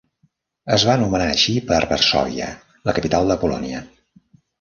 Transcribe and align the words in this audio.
Es 0.75 0.85
va 0.87 0.93
anomenar 0.93 1.27
així 1.33 1.53
per 1.71 1.81
Varsòvia, 1.91 2.47
la 2.91 2.95
capital 3.01 3.31
de 3.33 3.37
Polònia. 3.45 3.83